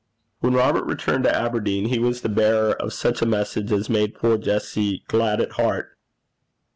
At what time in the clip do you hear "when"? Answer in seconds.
0.39-0.53